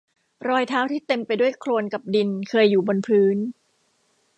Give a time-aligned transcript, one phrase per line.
[0.47, 3.37] รอยเท้าที่เต็มไปด้วยโคลนกับดินเคยอยู่บนพื้น